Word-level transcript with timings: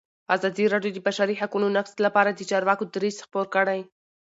ازادي 0.35 0.65
راډیو 0.73 0.95
د 0.95 0.97
د 1.03 1.05
بشري 1.07 1.35
حقونو 1.41 1.67
نقض 1.77 1.93
لپاره 2.05 2.29
د 2.33 2.41
چارواکو 2.49 2.83
دریځ 2.93 3.17
خپور 3.25 3.45
کړی. 3.55 3.79